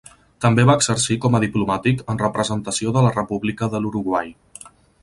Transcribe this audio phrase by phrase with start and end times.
[0.45, 4.35] També va exercir com a diplomàtic en representació de la República de l'Uruguai.